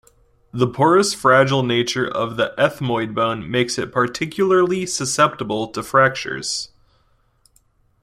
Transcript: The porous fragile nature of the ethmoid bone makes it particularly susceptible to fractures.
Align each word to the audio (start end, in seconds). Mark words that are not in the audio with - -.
The 0.51 0.65
porous 0.67 1.13
fragile 1.13 1.61
nature 1.61 2.07
of 2.07 2.35
the 2.35 2.55
ethmoid 2.57 3.13
bone 3.13 3.47
makes 3.51 3.77
it 3.77 3.91
particularly 3.91 4.87
susceptible 4.87 5.67
to 5.67 5.83
fractures. 5.83 6.69